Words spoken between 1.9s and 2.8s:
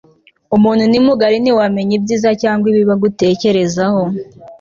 ibyiza cyangwa